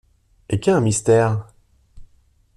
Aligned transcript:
Et 0.49 0.59
qu’est 0.59 0.71
ung 0.73 0.81
mystère? 0.81 1.45